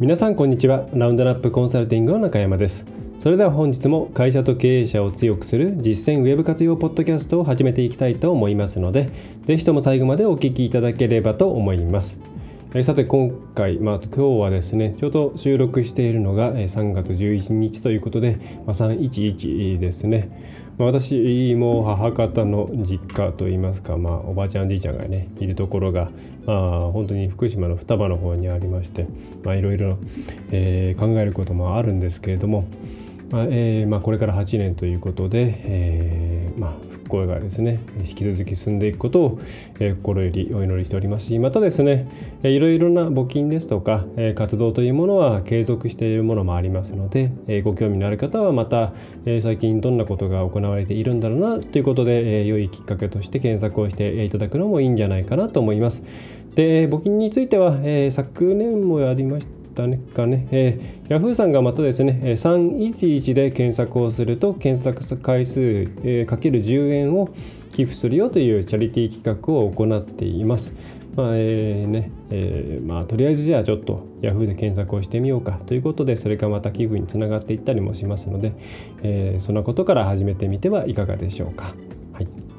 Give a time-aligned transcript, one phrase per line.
[0.00, 0.86] 皆さんこんにちは。
[0.94, 2.86] ラウンドナップコンサルティングの中山です。
[3.22, 9.10] それでは本日も会社と経営者を強くする実践ウェブ活用ポッドキャストを始めていきたいと思いますので
[9.44, 12.18] 是非とも最後までお聴きいただければと思います。
[12.84, 20.30] さて今回、まあ、今日はですねちょうど収録しているのが3月11日ということで、まあ、311ですね、
[20.78, 26.12] まあ、私も母方の実家といいますか、まあ、おばあちゃんじいちゃんがねいるところが、
[26.46, 29.08] まあ、本当に福島の双葉の方にありまして、
[29.46, 30.00] いろいろ、考
[30.52, 32.68] えることもあるんですけれども、
[33.32, 39.40] まあえーまあ、これから8年ということで、えーまあ、復興がですね引き続き進んでいくことを、
[39.78, 42.08] 心よりお祈りしておりますしまたですね、
[42.44, 48.92] いろいろな募金ですとか、活動というものは継続しているものもありますので、ご興味のある方はまた、
[49.42, 56.02] 最近どんなことが行われているんだろうなということで、え、良いきっかけとして検索をしていただくのもいいんじゃないかなと思います。
[56.54, 57.78] で募金については、
[58.10, 59.59] 昨年もやりました
[60.14, 67.30] かね、えー、Yahoo さんがまたですね、311で検索をすると検索回数、えー、かける10円を
[67.70, 70.74] 寄付するよというチャリティー企画を行っています。
[71.16, 78.52] まあえーねえーまあ、とりあえずじゃあちょっと Yahoo で検索をしてみようかということでそれがまた寄付につながっていったりもしますので、
[79.02, 81.74] えー、そんなことから始めてみてはいかがでしょうか。
[82.12, 82.49] はい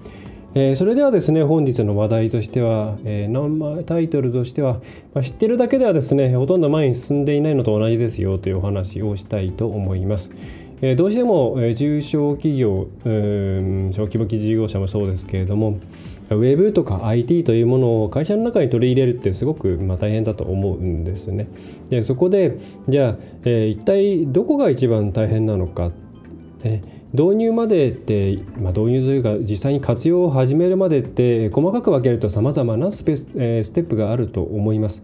[0.54, 4.82] えー、それではですね本日の話題としては、えー、タイトルとしては、
[5.14, 10.32] まあ、知ってるだけではですねほとんど前に進んでいないのと同じですよというお話をしたいと思います。
[10.82, 15.80] えー、どうしても、えー、中小企業小規模事業者もそうですけれども
[16.32, 21.48] ウェブとか IT というものを会社の中に取り入れるってすごくまあ大変だと思うんですね。
[21.90, 22.58] でそこで
[22.88, 25.92] じゃあ、えー、一体どこが一番大変なのか、
[26.64, 26.82] え
[27.14, 35.04] 導入までって、まあ、導入というか実際に活用を始めるまでって細かく分けるとさまざまなスペス、えー、ステップがあると思います。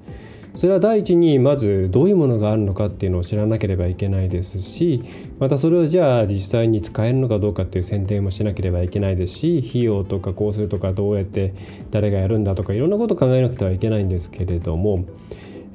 [0.57, 5.03] それは第一にまずどういうものがあるのかっていうのを知らなければいけないですし
[5.38, 11.53] またそれをじゃあ実際に使えるのかどうかっていう選定もしなければいけないですし費用とか工数とかどうやって
[11.91, 15.06] 誰がやるんだとかいろんなことを考えなくてはいけないんですけれども。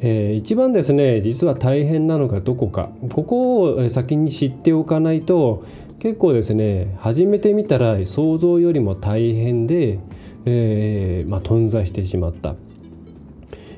[0.05, 5.65] えー、一番ですね実は大変なのがどこかここを先に知っておかないと
[6.03, 10.01] 結構ですね始めてみたら想像よりも大変で、
[10.45, 12.57] えー、まあ、頓挫してしまった。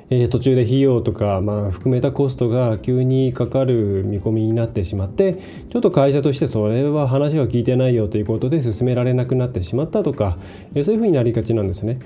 [0.09, 5.35] え、途中で費用とか、まあ、含めたコストが急にかかる見込みになってしまって
[5.71, 10.39] ちょっと会社としてそれは話は聞いてないよということで進められなくなってしまったとか、
[10.75, 11.99] え、そういうふうになりがちなんですね。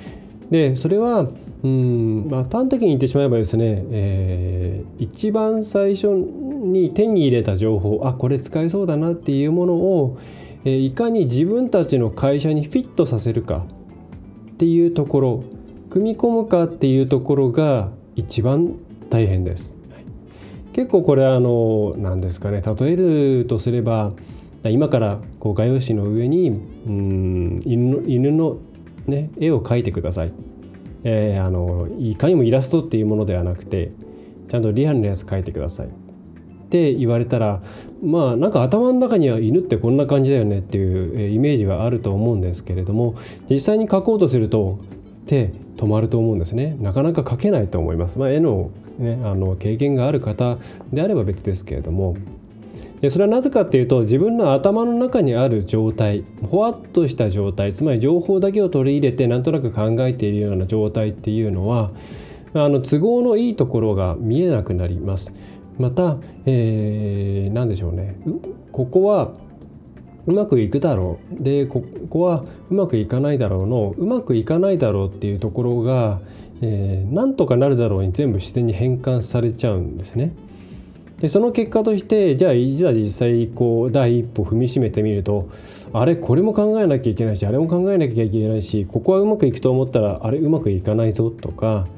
[0.50, 1.28] でそれは
[1.62, 6.08] うん、まあ、端的に言ってしまえばですね、えー、一番最初
[6.72, 10.18] に手に入れた情報あこれ使えそうだなっていうものを、
[10.64, 13.64] え、いかに自分たちの会社にフィットさせるか
[14.52, 15.44] っていうところ
[15.90, 18.74] 組み込むかっていうところが一番
[19.10, 19.78] 大変です。
[20.78, 24.12] 結構これあの何ですかね例えるとすれば
[24.62, 28.58] 今からこう画用紙の上にうん犬の犬の、
[29.08, 30.32] ね、絵を描いてください、
[31.02, 33.90] えー、あのいかにもイラストっていうものではなくて
[34.48, 35.88] ちゃんとリアルなやつ描いてください
[36.68, 37.62] って言われたら
[38.02, 43.16] まあなんか頭の中には犬ってこんな感じだよねっていうイメージはあると思うんですけれども
[43.48, 44.78] 実際に描こうとすると
[45.26, 46.76] 手止まると思うんですね。
[46.80, 50.58] なかなか描けないと思います、まあ、絵の,、ね、あの経験がある方
[50.92, 52.16] であれば別ですけれども。
[53.00, 61.92] でそれはなぜかっていうと自分の頭の中にある状態ほわっとした状態つまり情報だけを取り入れてなんとなく考えているような状態っていうのは
[62.54, 65.32] あの都合のいいところが見えなくなります。
[65.78, 66.16] また、
[66.46, 68.16] えー、何でしょうね
[68.72, 69.32] ここは
[70.26, 76.20] うまくいくだろうでここはうまくいかないだろうのうまくいかないだろうっていうところが、
[76.60, 80.34] えー、なんとかなるだろうに全部自然に変換されちゃうんですね。
[81.20, 85.48] でその結果としてじゃあいざ実際こう第一歩踏みしめてみると
[85.92, 91.88] あれこれも考えなきゃいけないしあれも考えなきゃいけないしここはうまくいくと思ったらあれうまくいかないぞとか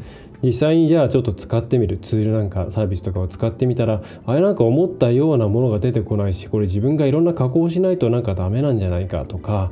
[0.42, 1.98] 実際にじゃあちょっと使ってみる。
[1.98, 9.70] ツールなんかサービスとかを使ってみたらあれなんか思ったようなものが出てこないしこれ自分がいろんな加工しないとなんかダメなんじゃないかとか、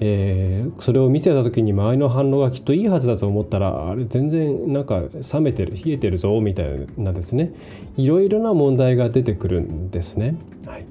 [0.00, 5.02] えー、それを見せた時に周りの反応がきっといいはずだと思ったらあれ全然なんか
[5.32, 7.52] 冷めてる冷えてるぞみたいなですね。
[7.96, 10.36] いろいろな問題が出てくるんですね。
[10.66, 10.86] はい、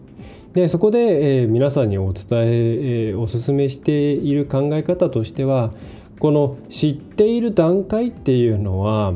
[0.54, 5.72] でそこで、えー、皆さんにお伝ええー、お勧めしている考え方としては
[6.20, 9.14] この知っている段階っていうのは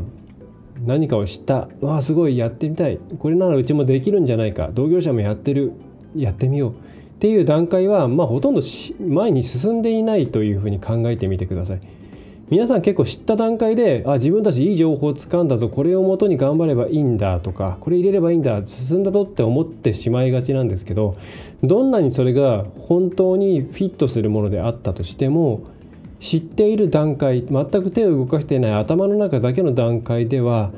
[0.85, 5.73] 何かを知ったわあすごいやってみたいこれならうちもできるんじゃないか同業者もやってる
[6.15, 6.75] やってみようっ
[7.19, 8.61] ていう段階は、まあ、ほとんど
[8.99, 11.81] 前に進んでいないというふうに考えてみてください。
[12.49, 21.17] 皆さん結構知った段階であ自分たちいい情報をつかんだぞこれをもとに頑張ればいいんだとかこれ入れればいいんだ進んだぞって思ってしまいがちなんですけど
[21.63, 25.63] どんなにそれが本当にフィットするものであったとしても
[26.23, 30.71] 知っている段階全く手を動かしていない頭の中だけの段階では、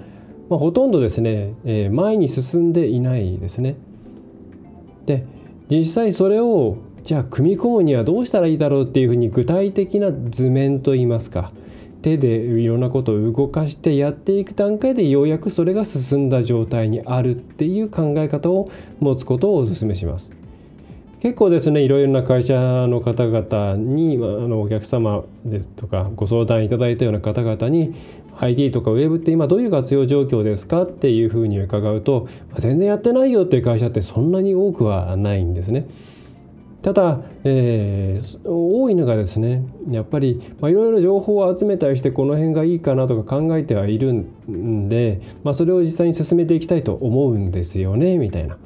[0.49, 3.75] まあ、ほとんどですね、えー、前に進んでいないですね。
[5.05, 5.23] で
[5.69, 11.51] 実際それをじゃあ組み込むにはどうしたらいいだろうっていうふうに具体的な図面といいますか
[12.01, 20.44] 手でいろんなことを動かしてやっていく段階でようやくそれが進んだ状態にあるっていう考え方を持つことをお勧めします。
[21.25, 27.95] 結構ですねいろいろな会社の方々にあのお客様ですとかご相談いただいたような方々に
[28.37, 32.27] ID とかウェブって今どういう活用状況ですかっていうふうに伺うと
[32.59, 35.87] 全然やってないよっていう会社ってそんなに多くはないんですね。
[36.83, 48.59] ただ、えー、多いのがですねやっぱりいろいろ情報を集めたりしてこの辺がいいかなとか考えてはいるんで、まあ、それを実際に進めていきたいと思うんですよねみたいな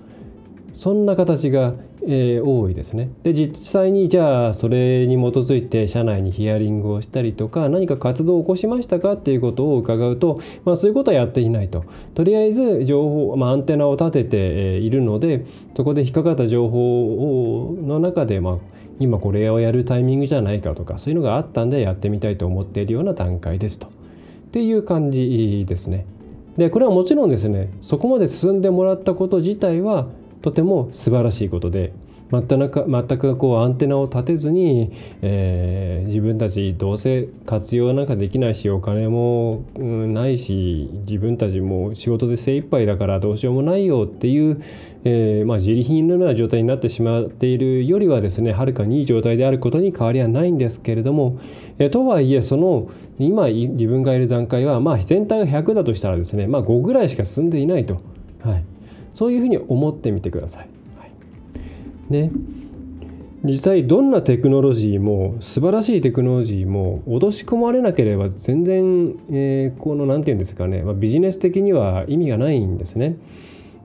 [0.74, 1.74] そんな形が
[2.12, 3.12] えー、多いですね。
[3.22, 11.86] で実際にじゃあそれに基づいて社内にヒアリングをしたりとか何か活動を起こしましたかっていうことを伺うと、まあ、そういうことはやっていないと。
[12.16, 15.46] とりあえず情報、まあ、アンテナを立てているので
[15.76, 18.58] そこで引っかかった情報の中で、まあ、
[19.00, 23.86] 今これをやるタイミングじゃないかとかそういうのがあったんでやってみたいと思っているような段階ですと。
[23.88, 23.90] っ
[24.52, 26.08] ていう感じですね。
[26.58, 30.08] でこれはもちろんですねそこまで進んでもらったこと自体は
[30.42, 31.94] とても素晴らしいことで
[32.32, 34.92] 全く全くこうアンテナを立てずに、
[35.22, 44.62] えー、自分たちどうせ活用なんかできないしお金も、うん、ないし自分たちも仕事で精一杯だからどうしようもないよっていう、
[45.06, 51.40] えー、まあ、自利品のような状態になってしまっているよりはですねはるかにいい状態であることに変わりはないんですけれども、
[51.80, 58.02] えー、とはいえその今自分がいる段階は、まあ、全体が100だとしたらですね、まあ、5ぐらいしか進んでいないと。
[58.44, 58.64] はい
[59.16, 60.70] そういうふうに思ってみてください。
[60.98, 61.12] はい、
[62.10, 62.32] ね
[63.44, 73.18] 実際どんなテクノロジーも素晴らしいテクノロジーも脅し込まれなければ全然、えー、この何て言うんですかね、まあ、ビジネス的には意味がないんですね。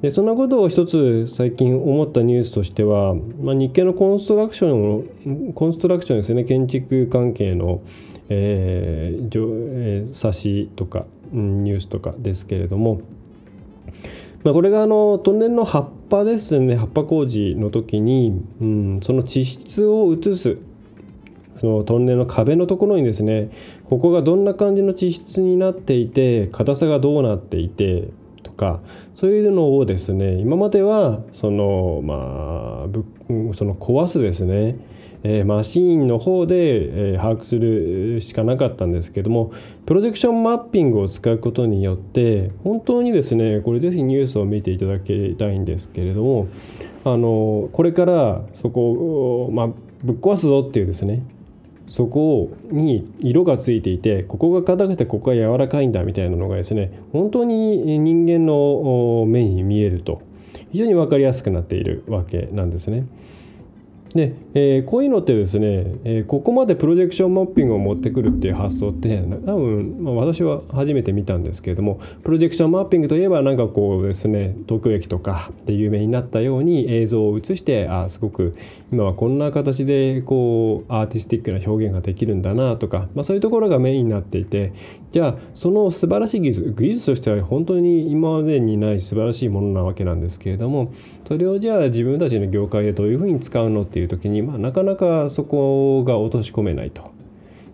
[0.03, 7.81] でそんなことを一つ最近思ったニュースとしては、まあ、日系のコンストラクションコンストラクションですね建築関係の、
[8.29, 13.01] えーえー、冊子とかニュースとかですけれども
[14.45, 16.77] まあ、これがあのトンネルの葉っぱですね。
[16.77, 20.59] 葉っぱ工事の時に、うん、その地質を移す
[21.61, 23.51] そのトンネルの壁のところにですね
[23.85, 28.09] ここがどんな感じの地質になっていて硬さがどうなっていて
[28.43, 28.81] とか
[29.15, 34.77] そういうのをですね今まではそのまあその壊すですね
[35.27, 36.55] えー、マシーンの方で、
[37.13, 39.53] えー、把握するしかなかったんですけども
[39.87, 46.47] プロジェクションマッピングを使うことによって本当にですねこれぜひニュースを見ていただきたいんですけれども
[47.05, 49.69] あのこれからそこを、まあ、
[50.03, 51.23] ぶっ壊すぞっていうですね
[51.87, 60.23] そこに色がついていてここが硬くてここが柔らかいんだみたいなのがですね本当に人間の目に見えると
[60.73, 63.07] 非常に分かりやすくなっているわけなんですね。
[64.15, 65.67] で、えー、こういうのってですね、
[66.05, 78.57] えー、ここまでプロジェクションマッピングを持ってくるっていう発想って多分、まあ、私は初めて見たんですけれどもプロジェクションマッピングといえばなんかこうですね東京駅とかで有名になったように映像を映してあすごく
[78.93, 84.73] 今はこんな形でこうアーティスティックな表現ができるんだなとか、まあ、そういうところがメインになっていて
[85.11, 90.93] じゃあその素晴らしい技術技術としては本当に今までにない素晴らしいものなわけなんですけれども
[91.27, 97.13] それをじゃあ自分たちの業界でどういうふうに使うのっていう時に、まあ、なかなかそこが落とし込めないと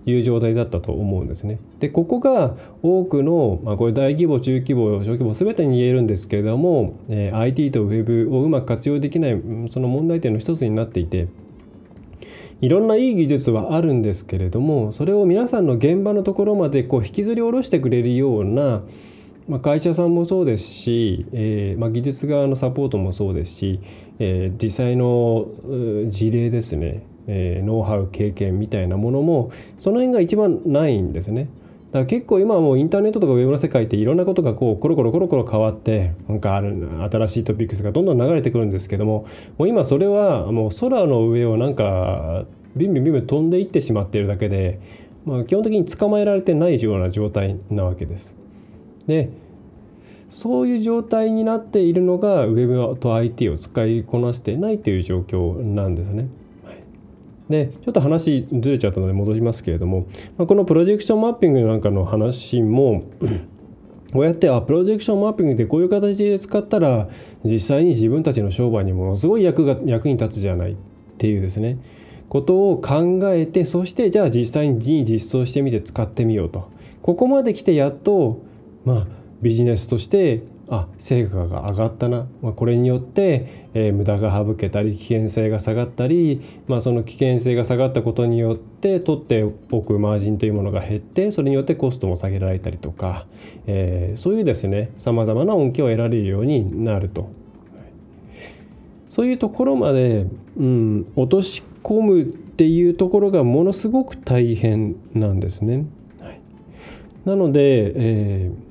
[0.07, 1.59] いう状態だったと思うんですね。
[1.81, 9.41] でここが多くの、まあ、これ大規模中規模小規模全てに言えるんですけれども、えー、IT と Web をうまく活用できない
[9.71, 11.29] その問題点の一つになっていて
[12.61, 18.83] いろんないい技術はあるんですけれどもそれを皆さんの現場のところまでこう引きずり下ろしてくれるような
[19.49, 23.81] まあ、会社さんもそうですし、えーまあ、技術側のサポートもそうですし、
[24.19, 25.49] えー、実際の
[26.09, 31.49] 事例ですねえー、ノウハウ経験みたいなものもその辺が一番ないんですね。
[31.93, 39.27] だから結構今はもうインターネットとかウェブの世界っていろんなことがこうコロコロコロコロ変わってなんかある新しいトピックスがどんどん流れてくるんですけども
[39.59, 42.45] もう今それはもう空の上をなんか
[42.77, 44.81] ビンビンビンビン飛んでいってしまっているだけで、
[45.25, 48.40] まあ、基本的に捕まえられてないような状態なわけです。
[49.07, 49.31] で
[50.31, 56.29] そういう状態になっているのが Web と IT を使いこなしてないという状況なんですね。
[57.49, 60.07] でちょっと話ずれちゃったので戻しますけれども、
[60.39, 63.03] まあ、このプロジェクションマッピングなんかの話も
[64.13, 67.09] こうやってあプロジェクションマッピングでこういう形で使ったら
[67.45, 70.77] 実際に自分たちの商売にものすごい役が役に立つじゃないっ
[71.19, 71.79] ていうですね。
[72.29, 76.71] ことを考えてそしてじゃあ実際に実装してみて使ってみようと。
[77.03, 78.43] ここまで来てやっと
[78.85, 79.07] まあ
[79.43, 93.27] ビジネスとしてあ成果が上がったな、まあ、これによって、えー、無駄が省けたり危険性が下がったり、まあ、その危険性が下がったことによって取っておくマージンというものが減ってそれによってコストも下げられたりとか、
[93.67, 97.31] えー、そういうですねさまざまな恩恵を得られるようになると。
[99.09, 100.25] そういうところまで、
[100.57, 105.85] うん、落とし込むっていうところがものすごく大変なんですね。
[106.21, 106.41] はい、
[107.25, 108.70] なので、えー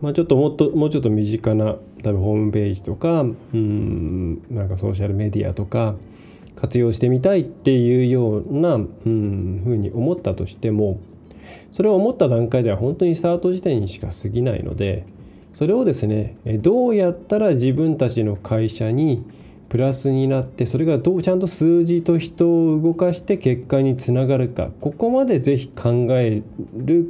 [0.00, 5.94] まあ、ちょっともっともうちょっと身近な多分ホームページとかうんなんかソーシャルメディアとか
[6.56, 11.00] 活用してみたいっていうようなうんふうに思ったとしても
[11.72, 15.06] それを思った段階では本当にスタート時点にしか過ぎないので
[15.54, 19.24] それをですねどうやったら自分たちの会社に
[19.68, 26.42] プラスになってそれがどうちゃんと数字と人を動かして結果につながるかここまで是非考え
[26.76, 27.06] る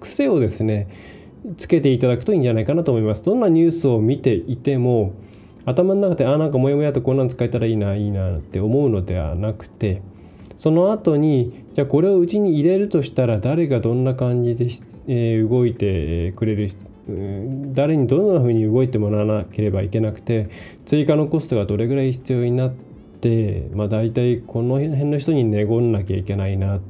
[0.00, 0.88] 癖をですね
[1.56, 3.24] つけていただくといいんじゃないかなと思います。
[3.24, 5.12] どんなニュースを見ていても
[5.66, 10.02] 頭の中であなんかモヤモヤとこんなん使えたらいいないいなって思うのではなくて
[10.56, 14.66] その後にじゃあこれをうちに入れるとしたら誰がどんな感じで、
[15.08, 16.70] えー、動いてくれる
[17.72, 20.48] 誰にどんなふうに動いてもらわなければいけなくて
[20.86, 22.72] 追加のコストがどれぐらい必要になっ
[23.20, 26.80] てまあ大体この辺の人に寝込んなきゃいけないな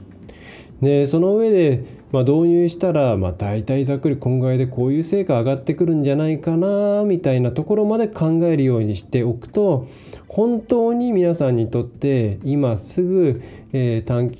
[0.83, 9.89] でその上でまあ、導入したら、まあ、大体ざっくり今回でこういう成果上がってくるんじゃないかなみたいなところまで考えるようにしておくと
[10.29, 13.43] 本当に皆さんにとって今すぐ、
[13.73, 14.31] えー、短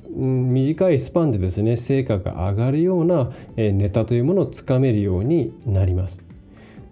[0.53, 6.23] 短いスパンでですね成果が上がるような、えー、ネタというものをつかめるようになります。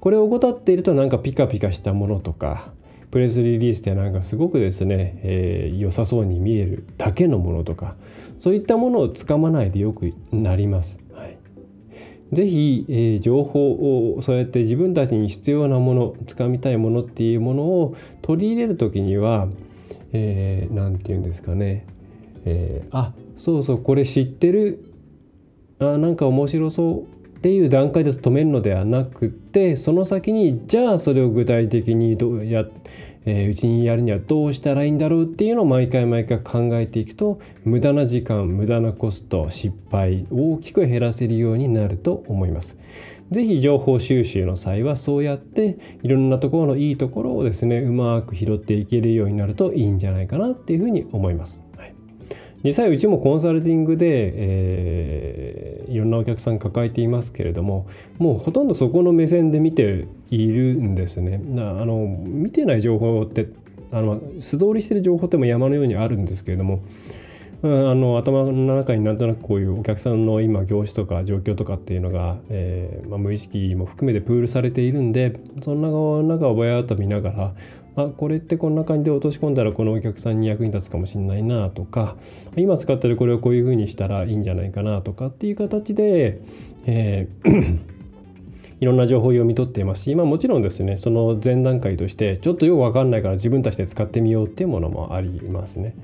[0.00, 2.72] これを怠っているとなんかピカピカしたものとか
[3.12, 7.94] プレスリリースでなんかすごくですね、えー、良さそうに見えるだけのものとか
[8.38, 10.98] そういったものをつかまないでよくなります。
[11.12, 11.36] はい、
[12.32, 19.52] ぜひ、えー、情報をそうやって自分たちに必要なものつかみたいものっていうものを取り入れる時には何、
[20.14, 21.86] えー、て言うんですかね、
[22.46, 24.84] えー、あそうそうこれ知ってる。
[25.80, 27.11] あなんか面白そう。
[27.42, 32.64] っていう段階で止めるのではなくてその先にじゃあそれを具体的にどうや
[33.24, 42.78] えー、うちにやるにはどうしたらいいんだろうっていうのを毎回毎回考えていくと無駄な時間無駄なコスト失敗大きく減らせるようになると思います。
[43.30, 51.61] 是非情報収集の際はそうやっていろんなところのいいところをですねうまく拾っていけるようになるといいんじゃないかなっていうふうに思います。
[52.64, 57.86] 実際うちもコンサルティングで、えー、いろんなお客さん抱えていますけれども
[58.18, 61.38] もうほとんどそこの目線で見ているんですね。
[61.38, 63.48] なあの見てない情報って
[63.90, 66.82] あの素通りしてる情報っても山のようにあるんですけれども
[67.64, 77.54] あの頭の中になんとなくこういうお客さんの今業種とか状況とかっていうのが、えーまあ、無意識も含めてプールされているんでその中をぼやっと見ながら
[77.96, 82.16] あこれってこんな感じで落とし込んだらこのお客さんに役に立つかもしれないなとか
[82.56, 86.40] 今使ってるこれをこういうふうにしたらいいんじゃないかなとかっていう形で、
[86.86, 87.78] えー
[88.80, 95.94] いろんな情報を読み取っていますし、まあ、もちろんですねその前段階としてちょっとよく分かんないから自分たちで使ってみようっていうものもありますね。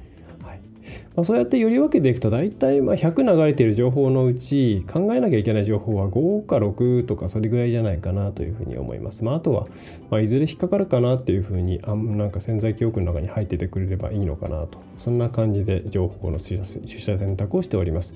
[1.18, 9.24] まあ、そうやってより分けていくと大体まあ100流れている情報のうち考えなきゃいけない情報は5か6とかそれぐらいじゃないかなというふうに思います。
[9.24, 9.66] まあ、あとは
[10.10, 18.14] まあいずれ引っかかるかなっていうふうにあなんか潜在記憶の中に入っててくれればいいのかなとそんな感じで情報の取捨選択をしております。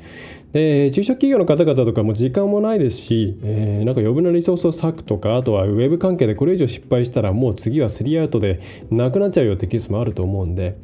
[0.53, 8.61] で中小企業の方々とかも時間もないですし、えー、なんか余分なリソースを割くとかあとはウェブ関係でこれ以上失敗したらもう次はスリーアウトで
[8.93, 10.77] なくなっちゃうよってケースもあると思うんで。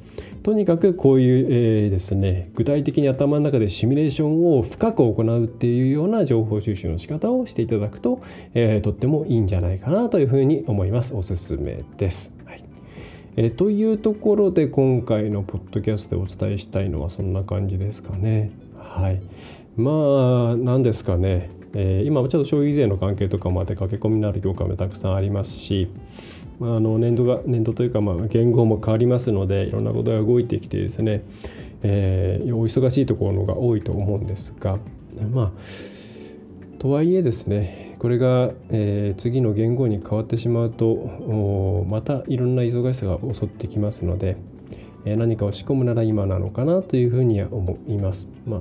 [0.42, 8.21] とにかくこういう、えー、ですね具体的に頭の中でシミュレーションを深く行うっていうような情報収集の仕方をしていただくと、
[8.54, 12.33] えー、とってもいいんじゃないかなというふうに思いますおすすめです。
[12.45, 12.64] はい
[13.37, 18.50] えというところで今回のポッドキャストでお伝えしたいのはそんな感じですかね。
[18.76, 19.21] はい、
[19.76, 25.88] まあ何ですかね、えー、今ちょっと消費税の関係とかまで駆け込みになる業界もたくさんありますし、
[26.59, 31.23] まあ、あの年度が年度というかまあ言語も変わりますのでいろんなことが動いてきてですね、
[31.83, 34.79] えー、お忙しいところが多いと思うんですが
[35.33, 40.95] まあとはいえですねこれが、えー、次の言語に変わってしまうと
[41.88, 44.37] またいろんな忙しさが襲ってきますので、
[45.05, 48.28] え、何かを仕込むなら今なのかなというふうには思います。
[48.47, 48.61] まあ、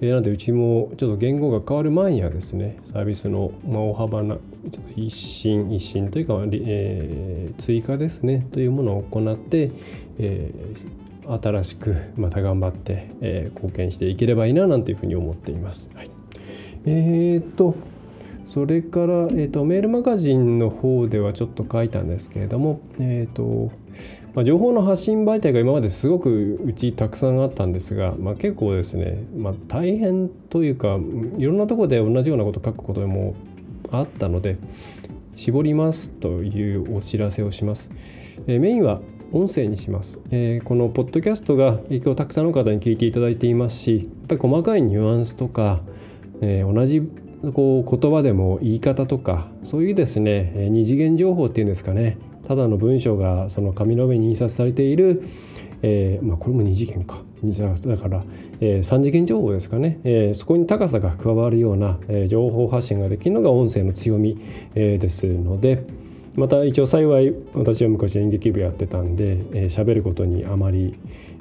[0.00, 4.36] え、なのでうちもちょっと言語が変わる前にはですねサービスの、ま、大幅な
[4.96, 9.70] 一新一新というか、えー、追加ですねというものを行って、
[10.18, 15.90] えー、新しくまた頑張って、えー、貢献していければいいななんていうふうに思っています。
[15.94, 16.10] はい、
[16.86, 17.74] えー、っと
[18.52, 23.72] それから、えーと、メールマガジンの方ではちょっと書いたんですけれども、えーと
[24.34, 30.98] まあ、情報の発信媒体が今まですごくうちたくさんあったんですが、まあ、結構ですね、まあ、大変というか
[31.38, 33.36] いろんなとこで同じようなこと書くことも
[33.90, 34.58] あったので
[35.34, 37.90] 絞りますというお知らせをします。
[38.46, 39.00] えー、メインは
[39.32, 45.80] 音声にします、えー、このポッドキャストが影響たくさんの方に聞いていただいていますしやっぱり細かいニュアンスとか、
[46.42, 47.00] えー、同じ
[47.54, 52.18] こう言葉でも言い方とかそういうですね二次元情報っていうんですかね。
[52.46, 55.22] ただの文章がその紙の上に印刷されている、
[55.82, 57.22] えー、まあ、これも二次元か。
[57.42, 58.24] だから、
[58.60, 64.38] えー、3次元情報ですかね、えー、そこに高さが加わるような、え情報発信ができるのが音声の強み、
[64.76, 65.84] えですので
[66.36, 70.94] また一応幸い私は昔演劇部やってたんで喋、えー、ることにあまり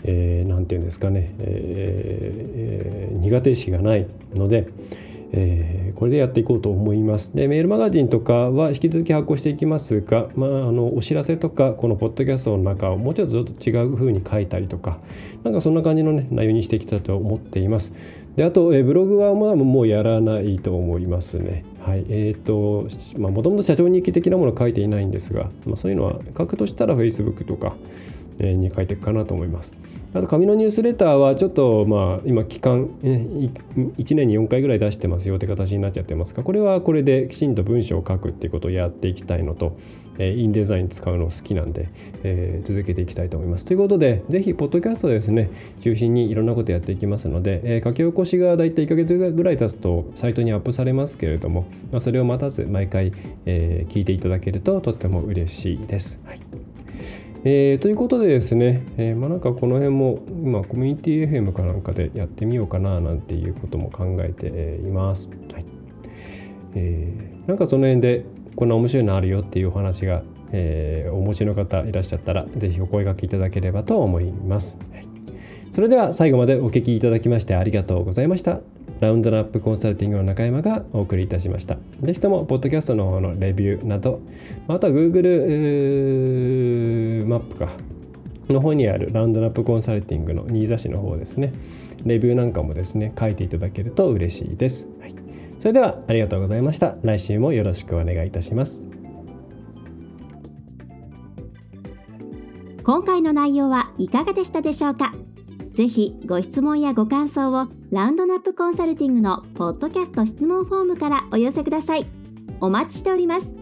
[0.04, 4.68] 何、えー、て言うんですかね、え、苦手意識がないので、
[5.34, 7.36] えー、これでやっていこうと思います。
[7.36, 15.00] でメールマガジンとかは引き続き発行していきますが、まあ、あのお知らせとかこのポッドキャストの中をもうちょっとょっと違う風に書いたりとか
[15.44, 17.94] なんかそんな感じの、ね、内容にしていきたいと思っています。
[18.36, 21.66] であと、えブログはもうやらないと思いますね。
[21.82, 22.88] はいえーと
[23.20, 27.76] まあ、もともと社長日記的なもの書いていないんですが、まあ、そういうのは書くとしたら Facebook とか
[28.40, 29.74] に書いていくかなと思います。
[30.14, 39.78] あと紙のニュースレターはちょっとまあ今期間1年に4回ぐらい出してますよって形になっちゃってますがこれはこれできちんと文章を書くっていうことをやっていきたいのと
[40.20, 41.90] インデザイン使うの好きなんで、
[42.24, 43.66] え、続けていきたいと思います。
[43.66, 53.14] ということでぜひポッドキャストですね中心にいろんなことやっていきますので、え、書き起こしがだいたい1ヶ月ぐらい経つとサイトにアップされますけれども、ま、それを待たず毎回、
[53.46, 56.20] え、聞いていただけるととっても嬉しいです。
[56.26, 56.71] はい
[57.44, 64.48] えー、ということでですね、えー、まあ、なんかこの辺も今コミュニティ FM かなんかでやってみようかななんていうことも考えて
[64.88, 65.28] います。
[65.52, 65.66] はい
[66.76, 68.26] えー、なんかその辺で
[68.56, 74.78] こんな面白いのあるよっていうお話が、えー、お持ちの方いらっしゃったら是非お声がけいただければと思います。
[74.94, 75.08] はい、
[75.72, 78.60] それでは最後までお聞きいただきましてありがとうございました。
[79.02, 81.78] ラウンドナップコンサルティングの中山がお送りいたしました。
[82.02, 84.22] ぜひとも、ポッドキャストの方のレビューなど、
[84.68, 85.22] あとは Google
[87.28, 87.70] マップか、
[88.50, 91.54] の方にあるラウンドナップコンサルティングの新座市の方ですね、
[92.04, 94.90] レビューなんかもですね、書いていただけると嬉しいです。
[95.00, 95.16] はい、
[95.60, 96.98] それでは、ありがとうございました。
[97.04, 98.84] 来週もよろしくお願いいたします。
[102.84, 105.14] 今回の内容はいかがでしたでしょうか？
[105.72, 112.08] ぜひご質問やご感想をラウンドナップコンサルティングのポッドキャスト質問フォームからお寄せください。
[112.60, 113.61] お待ちしております。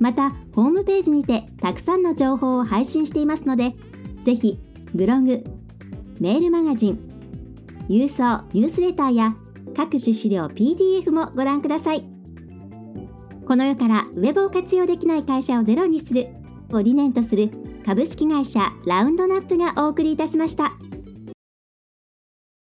[0.00, 3.74] また、ホームページにてたくさんの情報を配信していますので、
[4.24, 4.58] ぜひ
[4.94, 5.44] ブログ、
[6.20, 6.98] メールマガジン、
[7.88, 9.36] 郵送ニュースレターや
[9.76, 12.04] 各種資料 PDF もご覧ください。
[13.46, 16.28] この世からウェブを活用できない会社をゼロにする
[16.70, 17.50] を理念とする
[17.84, 20.72] 株式会社ラウンドナップがお送りいたしました。